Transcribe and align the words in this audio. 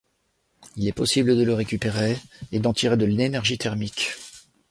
Il 0.77 0.87
est 0.87 0.93
possible 0.93 1.37
de 1.37 1.43
le 1.43 1.53
récupérer 1.53 2.17
et 2.51 2.57
d'en 2.59 2.73
tirer 2.73 2.97
de 2.97 3.05
l'énergie 3.05 3.59
thermique. 3.59 4.15